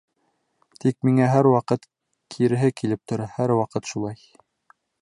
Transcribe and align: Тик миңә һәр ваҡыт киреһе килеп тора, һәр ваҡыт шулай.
Тик 0.85 0.97
миңә 1.09 1.27
һәр 1.33 1.49
ваҡыт 1.57 1.85
киреһе 2.37 2.73
килеп 2.83 3.05
тора, 3.13 3.31
һәр 3.39 3.55
ваҡыт 3.63 3.93
шулай. 3.93 4.29